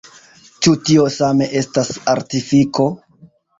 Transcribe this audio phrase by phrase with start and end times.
[0.65, 2.91] Ĉu tio same estas artifiko?